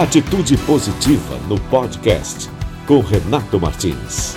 [0.00, 2.48] Atitude Positiva no podcast
[2.86, 4.34] com Renato Martins.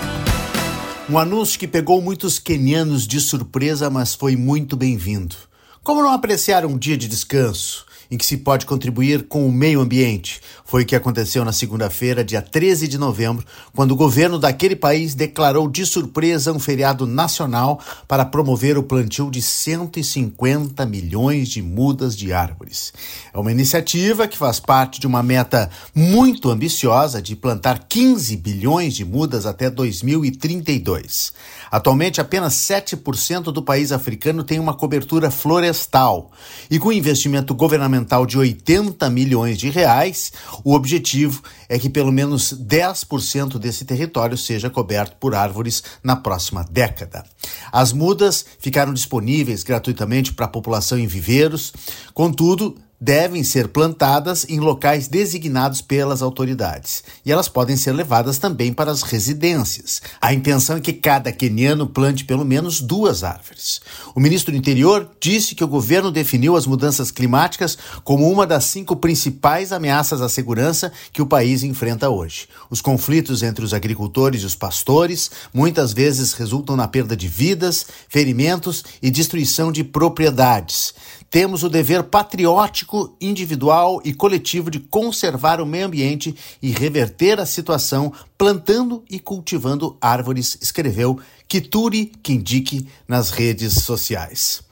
[1.10, 5.38] Um anúncio que pegou muitos quenianos de surpresa, mas foi muito bem-vindo.
[5.82, 7.86] Como não apreciar um dia de descanso?
[8.14, 10.40] Em que se pode contribuir com o meio ambiente.
[10.64, 13.44] Foi o que aconteceu na segunda-feira, dia 13 de novembro,
[13.76, 19.32] quando o governo daquele país declarou de surpresa um feriado nacional para promover o plantio
[19.32, 22.94] de 150 milhões de mudas de árvores.
[23.34, 28.94] É uma iniciativa que faz parte de uma meta muito ambiciosa de plantar 15 bilhões
[28.94, 31.34] de mudas até 2032.
[31.72, 36.32] Atualmente, apenas 7% do país africano tem uma cobertura florestal.
[36.70, 40.32] E com investimento governamental de 80 milhões de reais,
[40.64, 46.64] o objetivo é que pelo menos 10% desse território seja coberto por árvores na próxima
[46.70, 47.24] década.
[47.72, 51.74] As mudas ficaram disponíveis gratuitamente para a população em viveiros,
[52.14, 58.72] contudo, devem ser plantadas em locais designados pelas autoridades e elas podem ser levadas também
[58.72, 60.02] para as residências.
[60.22, 63.82] A intenção é que cada queniano plante pelo menos duas árvores.
[64.16, 68.64] O ministro do Interior disse que o governo definiu as mudanças climáticas como uma das
[68.64, 72.48] cinco principais ameaças à segurança que o país enfrenta hoje.
[72.70, 77.86] Os conflitos entre os agricultores e os pastores muitas vezes resultam na perda de vidas,
[78.08, 80.94] ferimentos e destruição de propriedades.
[81.34, 87.46] Temos o dever patriótico, individual e coletivo de conservar o meio ambiente e reverter a
[87.46, 94.64] situação plantando e cultivando árvores, escreveu Kituri Kindiki nas redes sociais.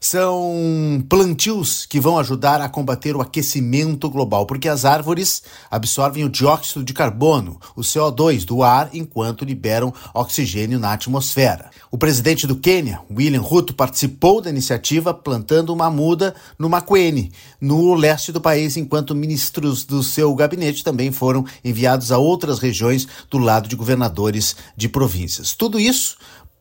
[0.00, 6.28] São plantios que vão ajudar a combater o aquecimento global, porque as árvores absorvem o
[6.28, 11.70] dióxido de carbono, o CO2 do ar, enquanto liberam oxigênio na atmosfera.
[11.90, 17.94] O presidente do Quênia, William Ruto, participou da iniciativa plantando uma muda no Makueni, no
[17.94, 23.38] leste do país, enquanto ministros do seu gabinete também foram enviados a outras regiões do
[23.38, 25.54] lado de governadores de províncias.
[25.54, 26.16] Tudo isso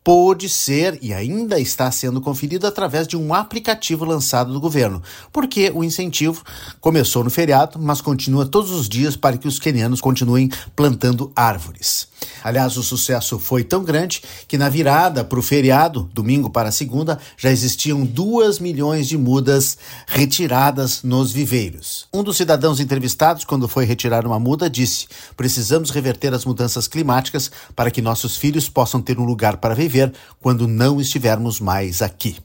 [0.07, 5.03] pôde ser e ainda está sendo conferido através de um aplicativo lançado do governo,
[5.33, 6.45] porque o incentivo
[6.79, 12.07] começou no feriado, mas continua todos os dias para que os quenianos continuem plantando árvores.
[12.43, 17.19] Aliás, o sucesso foi tão grande que na virada para o feriado, domingo para segunda,
[17.37, 22.07] já existiam duas milhões de mudas retiradas nos viveiros.
[22.13, 27.51] Um dos cidadãos entrevistados, quando foi retirar uma muda, disse: Precisamos reverter as mudanças climáticas
[27.75, 32.37] para que nossos filhos possam ter um lugar para viver quando não estivermos mais aqui.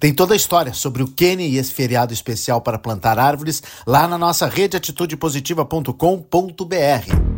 [0.00, 4.08] Tem toda a história sobre o Kenny e esse feriado especial para plantar árvores lá
[4.08, 7.33] na nossa rede atitudepositiva.com.br.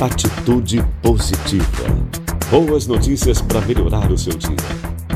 [0.00, 1.66] Atitude Positiva.
[2.50, 4.50] Boas notícias para melhorar o seu dia.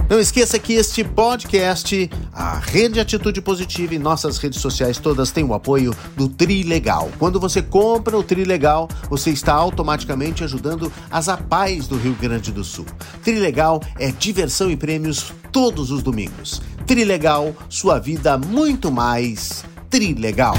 [0.09, 5.45] Não esqueça que este podcast, a Rede Atitude Positiva e nossas redes sociais todas têm
[5.45, 7.11] o apoio do Trilegal.
[7.19, 12.65] Quando você compra o Trilegal, você está automaticamente ajudando as APAES do Rio Grande do
[12.65, 12.87] Sul.
[13.23, 16.63] Trilegal é diversão e prêmios todos os domingos.
[16.87, 20.57] Trilegal, sua vida muito mais Trilegal.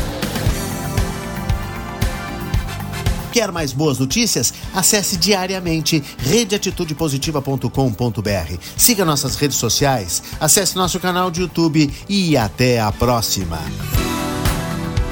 [3.31, 4.53] Quer mais boas notícias?
[4.73, 8.57] Acesse diariamente redeatitudepositiva.com.br.
[8.75, 13.59] Siga nossas redes sociais, acesse nosso canal de YouTube e até a próxima.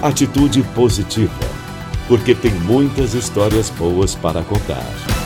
[0.01, 1.33] Atitude positiva,
[2.07, 5.18] porque tem muitas histórias boas para contar.